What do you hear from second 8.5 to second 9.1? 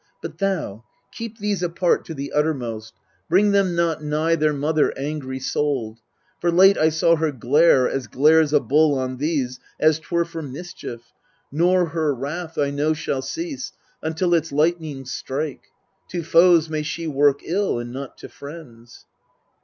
a bull